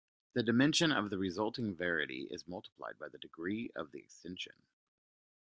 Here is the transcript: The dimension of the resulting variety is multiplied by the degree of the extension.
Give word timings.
The 0.33 0.41
dimension 0.41 0.91
of 0.91 1.11
the 1.11 1.19
resulting 1.19 1.75
variety 1.75 2.23
is 2.31 2.47
multiplied 2.47 2.97
by 2.97 3.09
the 3.09 3.19
degree 3.19 3.69
of 3.75 3.91
the 3.91 3.99
extension. 3.99 4.53